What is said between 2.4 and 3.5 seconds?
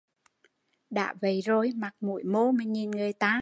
mà nhìn người ta